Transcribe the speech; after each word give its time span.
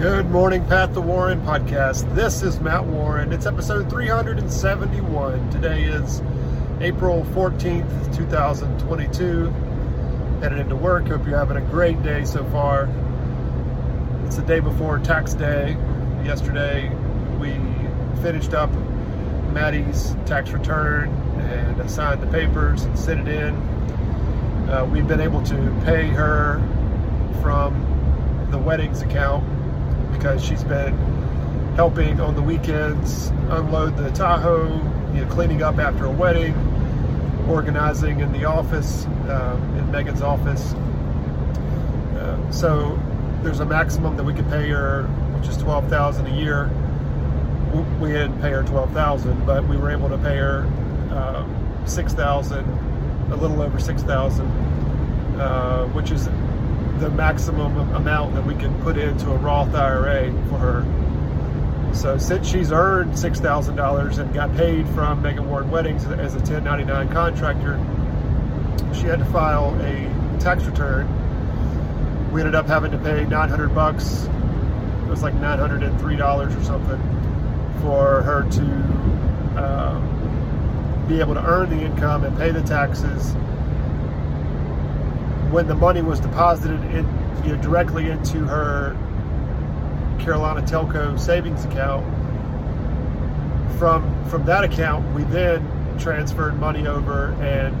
Good 0.00 0.30
morning, 0.30 0.64
Pat 0.64 0.94
the 0.94 1.02
Warren 1.02 1.42
podcast. 1.42 2.14
This 2.14 2.42
is 2.42 2.58
Matt 2.58 2.86
Warren. 2.86 3.34
It's 3.34 3.44
episode 3.44 3.90
371. 3.90 5.50
Today 5.50 5.82
is 5.82 6.22
April 6.80 7.22
14th, 7.34 8.16
2022. 8.16 9.50
Headed 10.40 10.58
into 10.58 10.74
work. 10.74 11.06
Hope 11.08 11.26
you're 11.26 11.36
having 11.36 11.58
a 11.58 11.60
great 11.60 12.02
day 12.02 12.24
so 12.24 12.42
far. 12.46 12.88
It's 14.24 14.36
the 14.36 14.42
day 14.42 14.60
before 14.60 14.98
tax 15.00 15.34
day. 15.34 15.76
Yesterday, 16.24 16.88
we 17.38 17.52
finished 18.22 18.54
up 18.54 18.70
Maddie's 19.52 20.16
tax 20.24 20.50
return 20.52 21.10
and 21.40 21.90
signed 21.90 22.22
the 22.22 22.26
papers 22.28 22.84
and 22.84 22.98
sent 22.98 23.28
it 23.28 23.34
in. 23.34 23.54
Uh, 24.66 24.88
we've 24.90 25.06
been 25.06 25.20
able 25.20 25.42
to 25.42 25.82
pay 25.84 26.06
her 26.06 26.58
from 27.42 28.48
the 28.50 28.56
weddings 28.56 29.02
account 29.02 29.59
because 30.12 30.44
she's 30.44 30.64
been 30.64 30.96
helping 31.76 32.20
on 32.20 32.34
the 32.34 32.42
weekends 32.42 33.28
unload 33.48 33.96
the 33.96 34.10
Tahoe, 34.10 34.68
you 35.14 35.24
know, 35.24 35.30
cleaning 35.30 35.62
up 35.62 35.78
after 35.78 36.04
a 36.04 36.10
wedding, 36.10 36.54
organizing 37.48 38.20
in 38.20 38.32
the 38.32 38.44
office, 38.44 39.06
uh, 39.28 39.58
in 39.78 39.90
Megan's 39.90 40.22
office. 40.22 40.74
Uh, 42.16 42.50
so 42.50 42.98
there's 43.42 43.60
a 43.60 43.64
maximum 43.64 44.16
that 44.16 44.24
we 44.24 44.34
could 44.34 44.48
pay 44.50 44.68
her, 44.68 45.04
which 45.38 45.48
is 45.48 45.56
twelve 45.56 45.88
thousand 45.88 46.26
a 46.26 46.34
year. 46.34 46.70
We 48.00 48.08
didn't 48.12 48.40
pay 48.40 48.50
her 48.50 48.62
twelve 48.62 48.92
thousand, 48.92 49.46
but 49.46 49.66
we 49.66 49.76
were 49.76 49.90
able 49.90 50.08
to 50.08 50.18
pay 50.18 50.36
her 50.36 50.70
uh, 51.10 51.46
six 51.86 52.12
thousand, 52.12 52.66
a 53.32 53.36
little 53.36 53.62
over 53.62 53.78
six 53.78 54.02
thousand, 54.02 54.46
uh, 55.40 55.86
which 55.86 56.10
is 56.10 56.28
the 57.00 57.08
maximum 57.08 57.78
amount 57.94 58.34
that 58.34 58.44
we 58.44 58.54
can 58.54 58.78
put 58.82 58.98
into 58.98 59.30
a 59.30 59.36
Roth 59.36 59.74
IRA 59.74 60.30
for 60.48 60.58
her. 60.58 61.94
So 61.94 62.18
since 62.18 62.46
she's 62.46 62.70
earned 62.70 63.18
six 63.18 63.40
thousand 63.40 63.76
dollars 63.76 64.18
and 64.18 64.32
got 64.34 64.54
paid 64.54 64.86
from 64.90 65.22
Megan 65.22 65.48
Warren 65.48 65.70
Weddings 65.70 66.04
as 66.04 66.34
a 66.34 66.38
1099 66.38 67.08
contractor, 67.08 67.78
she 68.94 69.06
had 69.06 69.18
to 69.18 69.24
file 69.24 69.74
a 69.80 70.38
tax 70.40 70.64
return. 70.64 71.08
We 72.32 72.42
ended 72.42 72.54
up 72.54 72.66
having 72.66 72.90
to 72.92 72.98
pay 72.98 73.24
900 73.24 73.74
bucks. 73.74 74.24
It 74.24 75.08
was 75.08 75.22
like 75.22 75.34
903 75.34 76.16
dollars 76.16 76.54
or 76.54 76.62
something 76.62 77.00
for 77.80 78.20
her 78.22 78.42
to 78.50 79.58
uh, 79.58 81.06
be 81.08 81.18
able 81.18 81.32
to 81.32 81.44
earn 81.44 81.70
the 81.70 81.82
income 81.82 82.24
and 82.24 82.36
pay 82.36 82.50
the 82.50 82.62
taxes 82.62 83.34
when 85.50 85.66
the 85.66 85.74
money 85.74 86.02
was 86.02 86.20
deposited 86.20 86.80
in, 86.94 87.06
you 87.44 87.54
know, 87.54 87.62
directly 87.62 88.08
into 88.08 88.38
her 88.44 88.96
Carolina 90.20 90.62
Telco 90.62 91.18
savings 91.18 91.64
account, 91.64 92.04
from 93.78 94.24
from 94.26 94.44
that 94.44 94.62
account 94.62 95.14
we 95.14 95.22
then 95.24 95.66
transferred 95.98 96.58
money 96.58 96.86
over 96.86 97.32
and 97.42 97.74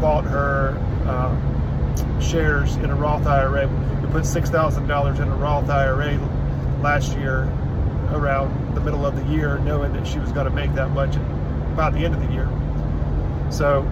bought 0.00 0.24
her 0.24 0.76
um, 1.06 2.20
shares 2.20 2.76
in 2.76 2.90
a 2.90 2.94
Roth 2.94 3.26
IRA. 3.26 3.66
We 4.00 4.08
put 4.10 4.26
six 4.26 4.50
thousand 4.50 4.86
dollars 4.86 5.18
in 5.18 5.28
a 5.28 5.36
Roth 5.36 5.68
IRA 5.68 6.18
last 6.82 7.16
year, 7.16 7.42
around 8.10 8.74
the 8.74 8.80
middle 8.80 9.06
of 9.06 9.16
the 9.16 9.24
year, 9.32 9.58
knowing 9.58 9.92
that 9.94 10.06
she 10.06 10.18
was 10.18 10.32
going 10.32 10.46
to 10.46 10.52
make 10.52 10.72
that 10.74 10.90
much 10.90 11.16
by 11.76 11.90
the 11.90 12.04
end 12.04 12.14
of 12.14 12.20
the 12.20 12.32
year. 12.32 12.48
So 13.50 13.82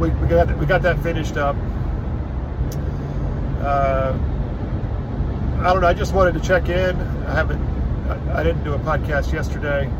we, 0.00 0.10
we 0.10 0.28
got 0.28 0.56
we 0.58 0.66
got 0.66 0.82
that 0.82 1.02
finished 1.02 1.36
up. 1.36 1.56
Uh, 3.62 4.12
I 5.60 5.72
don't 5.72 5.80
know. 5.80 5.88
I 5.88 5.94
just 5.94 6.12
wanted 6.12 6.34
to 6.34 6.40
check 6.40 6.68
in. 6.68 6.96
I 7.26 7.34
haven't. 7.34 7.62
I, 8.08 8.40
I 8.40 8.42
didn't 8.42 8.62
do 8.62 8.74
a 8.74 8.78
podcast 8.78 9.32
yesterday. 9.32 9.90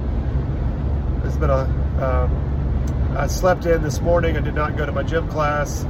It's 1.25 1.37
been 1.37 1.51
a. 1.51 1.63
Um, 2.03 3.17
I 3.17 3.27
slept 3.27 3.65
in 3.65 3.83
this 3.83 4.01
morning. 4.01 4.37
I 4.37 4.41
did 4.41 4.55
not 4.55 4.77
go 4.77 4.85
to 4.85 4.93
my 4.93 5.03
gym 5.03 5.27
class, 5.29 5.85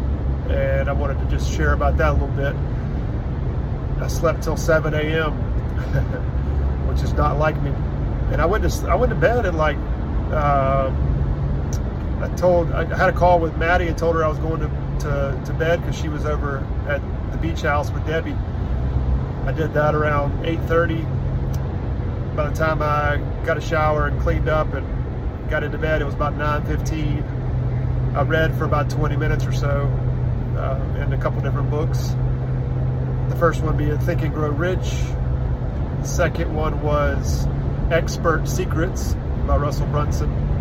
and 0.49 0.89
I 0.89 0.93
wanted 0.93 1.19
to 1.19 1.27
just 1.27 1.53
share 1.53 1.73
about 1.73 1.97
that 1.97 2.11
a 2.11 2.13
little 2.13 2.29
bit. 2.29 2.55
I 4.01 4.09
slept 4.09 4.43
till 4.43 4.57
7 4.57 4.95
a.m., 4.95 5.33
which 6.89 7.03
is 7.03 7.13
not 7.15 7.39
like 7.39 7.61
me. 7.63 7.71
And 8.31 8.41
I 8.41 8.47
went 8.47 8.71
to 8.71 8.89
I 8.89 8.95
went 8.95 9.11
to 9.11 9.17
bed 9.17 9.47
at 9.47 9.55
like. 9.55 9.77
Uh, 10.31 10.93
I 12.21 12.29
told 12.37 12.73
I 12.73 12.85
had 12.97 13.11
a 13.11 13.13
call 13.13 13.41
with 13.41 13.57
Maddie 13.57 13.89
and 13.89 13.99
told 13.99 14.17
her 14.17 14.25
I 14.25 14.29
was 14.29 14.39
going 14.39 14.61
to 14.61 14.69
to, 15.01 15.43
to 15.45 15.53
bed 15.53 15.81
because 15.83 15.99
she 15.99 16.09
was 16.09 16.25
over 16.25 16.67
at 16.89 17.03
the 17.31 17.39
beach 17.39 17.63
house 17.63 17.91
with 17.91 18.07
Debbie. 18.07 18.37
I 19.45 19.53
did 19.53 19.75
that 19.75 19.95
around 19.95 20.45
8:30. 20.45 21.05
By 22.35 22.49
the 22.49 22.55
time 22.55 22.81
I 22.83 23.19
got 23.45 23.59
a 23.59 23.61
shower 23.61 24.07
and 24.07 24.21
cleaned 24.21 24.49
up 24.49 24.73
and 24.73 24.87
got 25.51 25.63
into 25.63 25.79
bed, 25.79 26.01
it 26.01 26.05
was 26.05 26.15
about 26.15 26.35
9:15. 26.35 27.23
I 28.17 28.23
read 28.23 28.57
for 28.57 28.65
about 28.65 28.89
20 28.89 29.17
minutes 29.17 29.45
or 29.45 29.53
so 29.53 29.87
uh, 30.57 31.03
in 31.03 31.13
a 31.13 31.19
couple 31.19 31.43
different 31.43 31.69
books. 31.71 32.15
The 33.29 33.37
first 33.37 33.63
one 33.63 33.77
being 33.77 33.99
Think 33.99 34.23
and 34.23 34.33
Grow 34.33 34.49
Rich. 34.49 34.95
The 36.01 36.09
second 36.09 36.55
one 36.55 36.81
was 36.83 37.47
Expert 37.91 38.49
Secrets 38.49 39.15
by 39.47 39.57
Russell 39.59 39.87
Brunson 39.89 40.56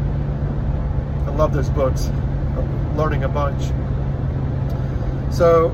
love 1.35 1.53
those 1.53 1.69
books. 1.69 2.07
I'm 2.07 2.97
learning 2.97 3.23
a 3.23 3.29
bunch. 3.29 3.63
So 5.33 5.69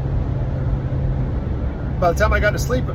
by 2.00 2.12
the 2.12 2.20
time 2.20 2.34
I 2.34 2.40
got 2.40 2.52
to 2.52 2.60
sleep, 2.60 2.86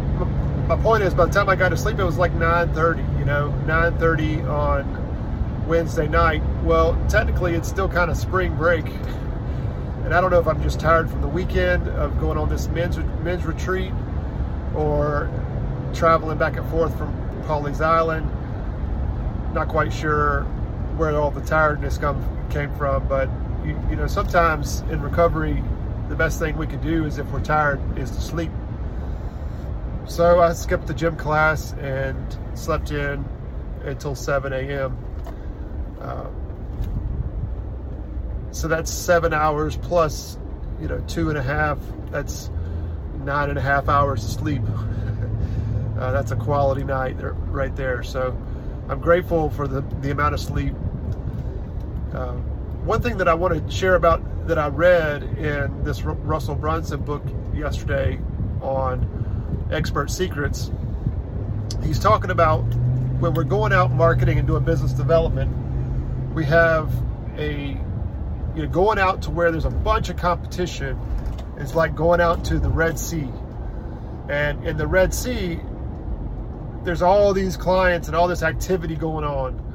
my 0.69 0.77
point 0.77 1.05
is, 1.05 1.15
by 1.15 1.27
the 1.27 1.33
time 1.33 1.49
I 1.49 1.55
got 1.55 1.69
to 1.69 1.77
sleep, 1.77 1.99
it 2.01 2.05
was 2.05 2.19
like 2.19 2.33
9:30. 2.33 3.19
You 3.19 3.25
know, 3.25 3.55
9:30 3.67 4.49
on 4.49 5.67
Wednesday 5.69 6.09
night. 6.09 6.43
Well, 6.65 6.97
technically, 7.09 7.55
it's 7.55 7.69
still 7.69 7.89
kind 7.89 8.11
of 8.11 8.17
spring 8.17 8.57
break, 8.57 8.87
and 10.05 10.13
I 10.13 10.21
don't 10.21 10.31
know 10.31 10.41
if 10.41 10.49
I'm 10.49 10.61
just 10.63 10.81
tired 10.81 11.09
from 11.09 11.21
the 11.21 11.29
weekend 11.29 11.87
of 11.89 12.19
going 12.19 12.37
on 12.37 12.49
this 12.49 12.67
men's 12.69 12.99
men's 13.23 13.45
retreat, 13.45 13.93
or 14.75 15.31
traveling 15.95 16.37
back 16.37 16.57
and 16.57 16.69
forth 16.69 16.97
from 16.99 17.15
Pawleys 17.47 17.81
Island. 17.81 18.29
Not 19.55 19.69
quite 19.69 19.93
sure 19.93 20.45
where 20.97 21.15
all 21.17 21.31
the 21.31 21.43
tiredness 21.43 21.99
comes 21.99 22.25
came 22.53 22.75
from. 22.77 23.07
But 23.09 23.29
you, 23.65 23.79
you 23.91 23.97
know, 23.97 24.07
sometimes 24.07 24.81
in 24.83 25.01
recovery, 25.01 25.63
the 26.09 26.15
best 26.15 26.39
thing 26.39 26.57
we 26.57 26.67
can 26.67 26.81
do 26.81 27.05
is 27.05 27.19
if 27.19 27.31
we're 27.31 27.43
tired 27.43 27.81
is 27.99 28.11
to 28.11 28.21
sleep. 28.21 28.51
So 30.07 30.41
I 30.41 30.53
skipped 30.53 30.87
the 30.87 30.95
gym 30.95 31.17
class 31.17 31.73
and 31.75 32.39
slept 32.55 32.93
in 32.93 33.25
until 33.85 34.15
7 34.15 34.53
a.m. 34.53 34.97
Uh, 36.01 36.27
so 38.53 38.69
that's 38.69 38.91
seven 38.91 39.35
hours 39.35 39.77
plus, 39.77 40.39
you 40.81 40.89
know, 40.89 41.03
two 41.09 41.29
and 41.29 41.37
a 41.37 41.43
half. 41.43 41.79
That's 42.11 42.51
nine 43.25 43.51
and 43.51 43.59
a 43.59 43.63
half 43.63 43.89
hours 43.89 44.25
of 44.25 44.31
sleep. 44.31 44.63
uh, 45.99 46.13
that's 46.13 46.31
a 46.31 46.37
quality 46.37 46.85
night 46.85 47.19
there, 47.19 47.33
right 47.33 47.75
there. 47.75 48.03
So 48.03 48.41
I'm 48.89 49.01
grateful 49.01 49.51
for 49.51 49.67
the, 49.67 49.81
the 50.01 50.13
amount 50.13 50.35
of 50.35 50.41
sleep 50.41 50.75
uh, 52.17 52.33
one 52.87 53.03
thing 53.03 53.19
that 53.19 53.29
I 53.29 53.35
want 53.35 53.55
to 53.55 53.71
share 53.71 53.95
about 53.95 54.47
that 54.49 54.59
I 54.59 54.69
read 54.69 55.23
in 55.23 55.85
this 55.85 56.03
R- 56.03 56.13
Russell 56.13 56.55
Brunson 56.55 57.03
book 57.03 57.23
yesterday 57.55 58.19
on 58.63 59.69
expert 59.71 60.11
secrets, 60.11 60.71
he's 61.83 61.99
talking 61.99 62.31
about 62.31 62.63
when 63.21 63.35
we're 63.35 63.45
going 63.45 63.73
out 63.73 63.91
marketing 63.91 64.39
and 64.39 64.47
doing 64.47 64.65
business 64.65 64.93
development, 64.93 65.55
we 66.35 66.45
have 66.47 66.91
a 67.37 67.79
you 68.55 68.63
know 68.63 68.69
going 68.69 68.99
out 68.99 69.21
to 69.23 69.31
where 69.31 69.51
there's 69.51 69.67
a 69.67 69.71
bunch 69.71 70.09
of 70.09 70.17
competition. 70.17 70.99
It's 71.59 71.75
like 71.75 71.95
going 71.95 72.23
out 72.23 72.47
to 72.47 72.59
the 72.59 72.71
Red 72.71 72.99
Sea, 72.99 73.29
and 74.31 74.67
in 74.67 74.79
the 74.79 74.87
Red 74.87 75.13
Sea, 75.13 75.61
there's 76.83 77.03
all 77.03 77.35
these 77.35 77.59
clients 77.59 78.09
and 78.09 78.17
all 78.17 78.29
this 78.29 78.43
activity 78.43 78.95
going 78.95 79.25
on 79.25 79.67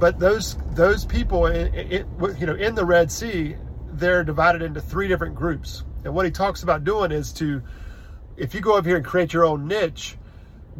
but 0.00 0.18
those 0.18 0.56
those 0.72 1.04
people, 1.04 1.46
it, 1.46 2.06
you 2.38 2.46
know, 2.46 2.54
in 2.54 2.74
the 2.74 2.84
Red 2.84 3.12
Sea, 3.12 3.54
they're 3.92 4.24
divided 4.24 4.62
into 4.62 4.80
three 4.80 5.06
different 5.06 5.34
groups. 5.34 5.84
And 6.04 6.14
what 6.14 6.24
he 6.24 6.32
talks 6.32 6.62
about 6.62 6.84
doing 6.84 7.12
is 7.12 7.32
to, 7.34 7.62
if 8.38 8.54
you 8.54 8.62
go 8.62 8.76
over 8.76 8.88
here 8.88 8.96
and 8.96 9.04
create 9.04 9.34
your 9.34 9.44
own 9.44 9.68
niche, 9.68 10.16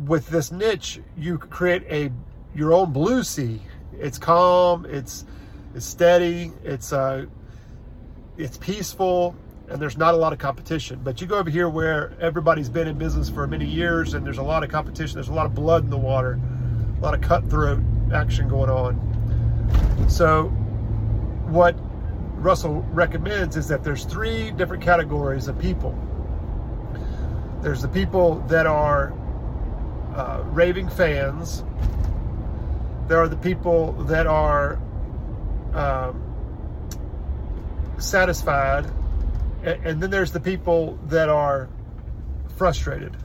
with 0.06 0.28
this 0.28 0.50
niche, 0.50 1.00
you 1.18 1.36
create 1.36 1.82
a 1.90 2.10
your 2.54 2.72
own 2.72 2.92
blue 2.92 3.22
sea. 3.22 3.60
It's 3.98 4.16
calm. 4.18 4.86
It's 4.86 5.26
it's 5.74 5.84
steady. 5.84 6.52
It's 6.64 6.92
uh, 6.92 7.26
it's 8.38 8.56
peaceful, 8.56 9.36
and 9.68 9.80
there's 9.80 9.98
not 9.98 10.14
a 10.14 10.16
lot 10.16 10.32
of 10.32 10.38
competition. 10.38 11.00
But 11.04 11.20
you 11.20 11.26
go 11.26 11.36
over 11.38 11.50
here 11.50 11.68
where 11.68 12.14
everybody's 12.20 12.70
been 12.70 12.88
in 12.88 12.96
business 12.96 13.28
for 13.28 13.46
many 13.46 13.66
years, 13.66 14.14
and 14.14 14.24
there's 14.24 14.38
a 14.38 14.42
lot 14.42 14.64
of 14.64 14.70
competition. 14.70 15.16
There's 15.16 15.28
a 15.28 15.34
lot 15.34 15.44
of 15.44 15.54
blood 15.54 15.84
in 15.84 15.90
the 15.90 15.98
water, 15.98 16.40
a 16.98 17.00
lot 17.02 17.12
of 17.12 17.20
cutthroat 17.20 17.80
action 18.12 18.48
going 18.48 18.70
on. 18.70 19.09
So, 20.08 20.48
what 21.48 21.76
Russell 22.34 22.82
recommends 22.92 23.56
is 23.56 23.68
that 23.68 23.84
there's 23.84 24.04
three 24.04 24.50
different 24.50 24.82
categories 24.82 25.48
of 25.48 25.58
people. 25.58 25.96
There's 27.60 27.82
the 27.82 27.88
people 27.88 28.36
that 28.48 28.66
are 28.66 29.12
uh, 30.14 30.42
raving 30.46 30.88
fans. 30.88 31.62
There 33.08 33.18
are 33.18 33.28
the 33.28 33.36
people 33.36 33.92
that 34.04 34.26
are 34.26 34.78
um, 35.74 36.22
satisfied. 37.98 38.86
And, 39.62 39.86
and 39.86 40.02
then 40.02 40.10
there's 40.10 40.32
the 40.32 40.40
people 40.40 40.98
that 41.06 41.28
are 41.28 41.68
frustrated. 42.56 43.16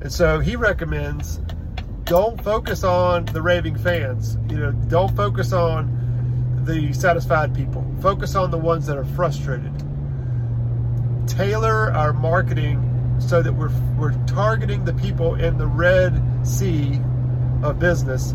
And 0.00 0.12
so 0.12 0.40
he 0.40 0.56
recommends 0.56 1.40
don't 2.04 2.42
focus 2.42 2.84
on 2.84 3.24
the 3.26 3.40
raving 3.40 3.76
fans. 3.76 4.36
You 4.48 4.58
know, 4.58 4.72
don't 4.72 5.14
focus 5.16 5.52
on 5.52 6.62
the 6.64 6.92
satisfied 6.92 7.54
people. 7.54 7.84
Focus 8.00 8.34
on 8.34 8.50
the 8.50 8.58
ones 8.58 8.86
that 8.86 8.96
are 8.96 9.04
frustrated. 9.04 9.72
Tailor 11.26 11.92
our 11.92 12.12
marketing 12.12 12.90
so 13.18 13.42
that 13.42 13.52
we're 13.52 13.72
we're 13.98 14.12
targeting 14.26 14.84
the 14.84 14.94
people 14.94 15.36
in 15.36 15.56
the 15.56 15.66
red 15.66 16.22
sea 16.46 17.00
of 17.62 17.78
business. 17.78 18.34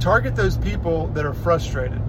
Target 0.00 0.34
those 0.34 0.56
people 0.56 1.08
that 1.08 1.26
are 1.26 1.34
frustrated. 1.34 2.00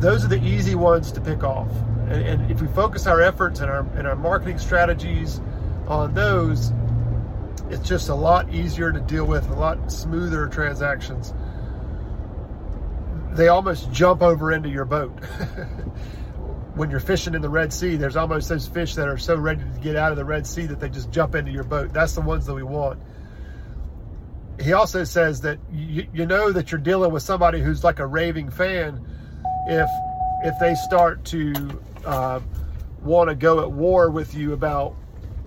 Those 0.00 0.24
are 0.24 0.28
the 0.28 0.42
easy 0.42 0.74
ones 0.74 1.10
to 1.12 1.20
pick 1.20 1.42
off. 1.42 1.70
And, 2.08 2.22
and 2.22 2.50
if 2.50 2.60
we 2.60 2.68
focus 2.68 3.06
our 3.06 3.22
efforts 3.22 3.60
and 3.60 3.70
our 3.70 3.86
and 3.96 4.06
our 4.06 4.16
marketing 4.16 4.58
strategies 4.58 5.40
on 5.88 6.12
those, 6.12 6.72
it's 7.70 7.88
just 7.88 8.08
a 8.08 8.14
lot 8.14 8.52
easier 8.52 8.92
to 8.92 9.00
deal 9.00 9.24
with, 9.24 9.48
a 9.50 9.54
lot 9.54 9.90
smoother 9.90 10.46
transactions. 10.48 11.34
They 13.32 13.48
almost 13.48 13.90
jump 13.92 14.22
over 14.22 14.52
into 14.52 14.68
your 14.68 14.84
boat. 14.84 15.12
when 16.74 16.90
you're 16.90 17.00
fishing 17.00 17.34
in 17.34 17.40
the 17.40 17.48
Red 17.48 17.72
Sea, 17.72 17.96
there's 17.96 18.16
almost 18.16 18.48
those 18.48 18.68
fish 18.68 18.94
that 18.94 19.08
are 19.08 19.16
so 19.16 19.34
ready 19.34 19.62
to 19.62 19.80
get 19.80 19.96
out 19.96 20.12
of 20.12 20.16
the 20.16 20.24
Red 20.24 20.46
Sea 20.46 20.66
that 20.66 20.78
they 20.78 20.90
just 20.90 21.10
jump 21.10 21.34
into 21.34 21.50
your 21.50 21.64
boat. 21.64 21.92
That's 21.92 22.14
the 22.14 22.20
ones 22.20 22.46
that 22.46 22.54
we 22.54 22.62
want. 22.62 23.00
He 24.60 24.72
also 24.72 25.04
says 25.04 25.40
that 25.42 25.58
you, 25.72 26.06
you 26.12 26.26
know 26.26 26.52
that 26.52 26.70
you're 26.70 26.80
dealing 26.80 27.12
with 27.12 27.22
somebody 27.22 27.60
who's 27.60 27.82
like 27.82 27.98
a 27.98 28.06
raving 28.06 28.50
fan 28.50 29.04
if 29.68 29.88
if 30.44 30.58
they 30.58 30.74
start 30.74 31.24
to 31.26 31.80
uh, 32.04 32.40
want 33.02 33.30
to 33.30 33.34
go 33.34 33.60
at 33.60 33.70
war 33.70 34.10
with 34.10 34.34
you 34.34 34.52
about 34.52 34.94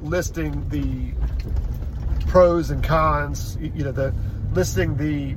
listing 0.02 0.68
the 0.70 1.14
pros 2.30 2.70
and 2.70 2.84
cons, 2.84 3.58
you 3.60 3.84
know, 3.84 3.92
the 3.92 4.14
listing 4.54 4.96
the 4.96 5.36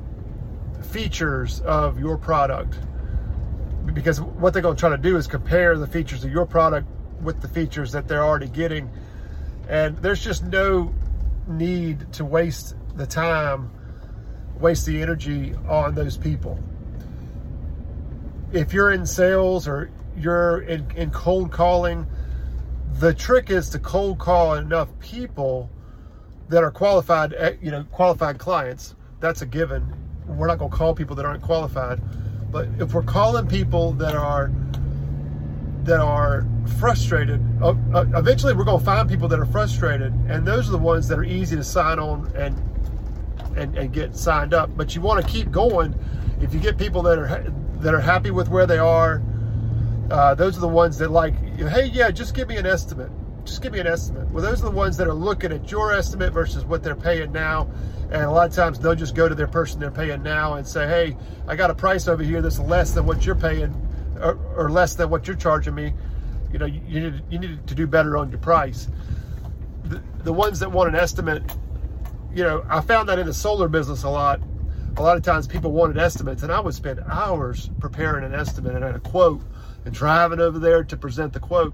features 0.90 1.60
of 1.62 1.98
your 1.98 2.18
product. 2.18 2.78
Because 3.94 4.20
what 4.20 4.52
they're 4.52 4.62
going 4.62 4.76
to 4.76 4.80
try 4.80 4.90
to 4.90 4.98
do 4.98 5.16
is 5.16 5.26
compare 5.26 5.76
the 5.78 5.86
features 5.86 6.22
of 6.22 6.30
your 6.30 6.44
product 6.44 6.86
with 7.22 7.40
the 7.40 7.48
features 7.48 7.92
that 7.92 8.08
they're 8.08 8.22
already 8.22 8.46
getting. 8.46 8.90
And 9.68 9.96
there's 9.98 10.22
just 10.22 10.44
no 10.44 10.94
need 11.48 12.12
to 12.12 12.26
waste 12.26 12.76
the 12.94 13.06
time, 13.06 13.70
waste 14.60 14.84
the 14.84 15.00
energy 15.00 15.54
on 15.66 15.94
those 15.94 16.18
people. 16.18 16.62
If 18.52 18.74
you're 18.74 18.92
in 18.92 19.06
sales 19.06 19.66
or 19.66 19.90
you're 20.14 20.60
in, 20.60 20.90
in 20.94 21.10
cold 21.10 21.52
calling, 21.52 22.06
the 22.98 23.14
trick 23.14 23.48
is 23.48 23.70
to 23.70 23.78
cold 23.78 24.18
call 24.18 24.54
enough 24.54 24.90
people 25.00 25.70
that 26.52 26.62
are 26.62 26.70
qualified, 26.70 27.32
eh, 27.32 27.54
you 27.62 27.70
know, 27.70 27.82
qualified 27.84 28.38
clients. 28.38 28.94
That's 29.20 29.40
a 29.40 29.46
given. 29.46 29.90
We're 30.26 30.46
not 30.46 30.58
going 30.58 30.70
to 30.70 30.76
call 30.76 30.94
people 30.94 31.16
that 31.16 31.24
aren't 31.24 31.42
qualified, 31.42 31.98
but 32.52 32.68
if 32.78 32.92
we're 32.92 33.02
calling 33.02 33.46
people 33.46 33.92
that 33.94 34.14
are 34.14 34.52
that 35.84 35.98
are 35.98 36.46
frustrated, 36.78 37.40
uh, 37.62 37.74
uh, 37.94 38.04
eventually 38.14 38.52
we're 38.52 38.64
going 38.64 38.78
to 38.78 38.84
find 38.84 39.08
people 39.08 39.28
that 39.28 39.40
are 39.40 39.46
frustrated, 39.46 40.12
and 40.28 40.46
those 40.46 40.68
are 40.68 40.72
the 40.72 40.78
ones 40.78 41.08
that 41.08 41.18
are 41.18 41.24
easy 41.24 41.56
to 41.56 41.64
sign 41.64 41.98
on 41.98 42.30
and 42.36 42.54
and, 43.56 43.74
and 43.76 43.92
get 43.92 44.14
signed 44.14 44.52
up. 44.52 44.76
But 44.76 44.94
you 44.94 45.00
want 45.00 45.24
to 45.24 45.32
keep 45.32 45.50
going. 45.50 45.94
If 46.42 46.52
you 46.52 46.60
get 46.60 46.76
people 46.76 47.00
that 47.04 47.18
are 47.18 47.50
that 47.76 47.94
are 47.94 48.00
happy 48.00 48.30
with 48.30 48.50
where 48.50 48.66
they 48.66 48.78
are, 48.78 49.22
uh, 50.10 50.34
those 50.34 50.58
are 50.58 50.60
the 50.60 50.68
ones 50.68 50.98
that 50.98 51.10
like, 51.10 51.34
hey, 51.56 51.86
yeah, 51.86 52.10
just 52.10 52.34
give 52.34 52.48
me 52.48 52.58
an 52.58 52.66
estimate 52.66 53.10
just 53.44 53.62
give 53.62 53.72
me 53.72 53.80
an 53.80 53.86
estimate. 53.86 54.30
Well, 54.30 54.42
those 54.42 54.60
are 54.60 54.66
the 54.66 54.76
ones 54.76 54.96
that 54.98 55.08
are 55.08 55.14
looking 55.14 55.52
at 55.52 55.70
your 55.70 55.92
estimate 55.92 56.32
versus 56.32 56.64
what 56.64 56.82
they're 56.82 56.94
paying 56.94 57.32
now. 57.32 57.70
And 58.10 58.22
a 58.22 58.30
lot 58.30 58.48
of 58.48 58.54
times 58.54 58.78
they'll 58.78 58.94
just 58.94 59.14
go 59.14 59.28
to 59.28 59.34
their 59.34 59.46
person 59.46 59.80
they're 59.80 59.90
paying 59.90 60.22
now 60.22 60.54
and 60.54 60.66
say, 60.66 60.86
hey, 60.86 61.16
I 61.46 61.56
got 61.56 61.70
a 61.70 61.74
price 61.74 62.08
over 62.08 62.22
here 62.22 62.42
that's 62.42 62.58
less 62.58 62.92
than 62.92 63.06
what 63.06 63.24
you're 63.24 63.34
paying 63.34 63.74
or, 64.20 64.38
or 64.56 64.70
less 64.70 64.94
than 64.94 65.10
what 65.10 65.26
you're 65.26 65.36
charging 65.36 65.74
me. 65.74 65.94
You 66.52 66.58
know, 66.58 66.66
you, 66.66 66.80
you, 66.86 67.00
need, 67.00 67.22
you 67.30 67.38
need 67.38 67.66
to 67.66 67.74
do 67.74 67.86
better 67.86 68.16
on 68.16 68.30
your 68.30 68.38
price. 68.38 68.88
The, 69.84 70.02
the 70.22 70.32
ones 70.32 70.60
that 70.60 70.70
want 70.70 70.90
an 70.90 70.94
estimate, 70.94 71.42
you 72.34 72.44
know, 72.44 72.64
I 72.68 72.80
found 72.82 73.08
that 73.08 73.18
in 73.18 73.26
the 73.26 73.34
solar 73.34 73.68
business 73.68 74.04
a 74.04 74.10
lot. 74.10 74.40
A 74.98 75.02
lot 75.02 75.16
of 75.16 75.22
times 75.22 75.46
people 75.46 75.72
wanted 75.72 75.96
estimates, 75.96 76.42
and 76.42 76.52
I 76.52 76.60
would 76.60 76.74
spend 76.74 77.00
hours 77.10 77.70
preparing 77.80 78.24
an 78.24 78.34
estimate 78.34 78.76
and 78.76 78.84
a 78.84 79.00
quote 79.00 79.40
and 79.86 79.94
driving 79.94 80.38
over 80.38 80.58
there 80.58 80.84
to 80.84 80.96
present 80.98 81.32
the 81.32 81.40
quote 81.40 81.72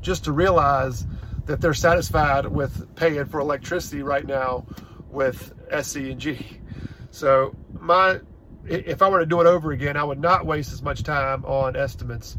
just 0.00 0.24
to 0.24 0.32
realize 0.32 1.06
that 1.46 1.60
they're 1.60 1.74
satisfied 1.74 2.46
with 2.46 2.94
paying 2.94 3.24
for 3.26 3.40
electricity 3.40 4.02
right 4.02 4.26
now 4.26 4.66
with 5.10 5.54
SCE&G. 5.70 6.60
So 7.10 7.54
my, 7.80 8.20
if 8.66 9.00
I 9.02 9.08
were 9.08 9.20
to 9.20 9.26
do 9.26 9.40
it 9.40 9.46
over 9.46 9.72
again, 9.72 9.96
I 9.96 10.04
would 10.04 10.20
not 10.20 10.46
waste 10.46 10.72
as 10.72 10.82
much 10.82 11.02
time 11.02 11.44
on 11.44 11.74
estimates. 11.74 12.36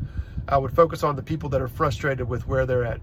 I 0.48 0.58
would 0.58 0.74
focus 0.74 1.04
on 1.04 1.16
the 1.16 1.24
people 1.24 1.50
that 1.50 1.62
are 1.62 1.68
frustrated 1.68 2.28
with 2.28 2.48
where 2.48 2.66
they're 2.66 2.86
at. 2.86 3.02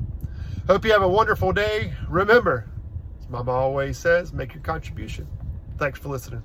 Hope 0.66 0.84
you 0.84 0.92
have 0.92 1.02
a 1.02 1.08
wonderful 1.08 1.52
day. 1.52 1.92
Remember, 2.08 2.68
as 3.20 3.28
Mama 3.28 3.52
always 3.52 3.98
says, 3.98 4.32
make 4.32 4.54
your 4.54 4.62
contribution. 4.62 5.28
Thanks 5.78 5.98
for 5.98 6.08
listening. 6.08 6.42